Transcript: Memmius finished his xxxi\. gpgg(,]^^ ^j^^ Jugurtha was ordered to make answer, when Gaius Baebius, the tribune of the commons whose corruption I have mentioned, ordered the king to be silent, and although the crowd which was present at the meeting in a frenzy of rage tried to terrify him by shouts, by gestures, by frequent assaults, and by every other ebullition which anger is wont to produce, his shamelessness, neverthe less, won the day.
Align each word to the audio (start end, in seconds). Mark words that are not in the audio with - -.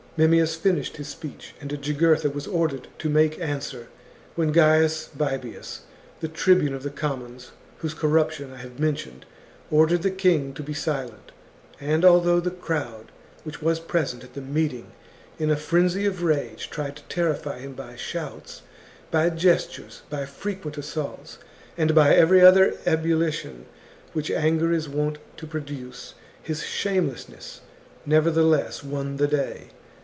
Memmius 0.17 0.55
finished 0.55 0.97
his 0.97 1.07
xxxi\. 1.15 1.53
gpgg(,]^^ 1.61 1.67
^j^^ 1.69 1.81
Jugurtha 1.81 2.29
was 2.31 2.45
ordered 2.45 2.89
to 2.99 3.09
make 3.09 3.39
answer, 3.39 3.87
when 4.35 4.51
Gaius 4.51 5.07
Baebius, 5.17 5.79
the 6.19 6.27
tribune 6.27 6.73
of 6.73 6.83
the 6.83 6.89
commons 6.89 7.53
whose 7.77 7.93
corruption 7.93 8.51
I 8.51 8.57
have 8.57 8.77
mentioned, 8.77 9.25
ordered 9.71 10.01
the 10.01 10.11
king 10.11 10.53
to 10.55 10.61
be 10.61 10.73
silent, 10.73 11.31
and 11.79 12.03
although 12.03 12.41
the 12.41 12.51
crowd 12.51 13.09
which 13.45 13.61
was 13.61 13.79
present 13.79 14.25
at 14.25 14.33
the 14.33 14.41
meeting 14.41 14.91
in 15.39 15.49
a 15.49 15.55
frenzy 15.55 16.05
of 16.05 16.21
rage 16.23 16.69
tried 16.69 16.97
to 16.97 17.03
terrify 17.03 17.59
him 17.59 17.71
by 17.73 17.95
shouts, 17.95 18.63
by 19.11 19.29
gestures, 19.29 20.01
by 20.09 20.25
frequent 20.25 20.77
assaults, 20.77 21.37
and 21.77 21.95
by 21.95 22.13
every 22.13 22.41
other 22.41 22.75
ebullition 22.85 23.65
which 24.11 24.29
anger 24.29 24.73
is 24.73 24.89
wont 24.89 25.19
to 25.37 25.47
produce, 25.47 26.15
his 26.43 26.63
shamelessness, 26.63 27.61
neverthe 28.05 28.47
less, 28.47 28.83
won 28.83 29.15
the 29.15 29.27
day. 29.27 29.69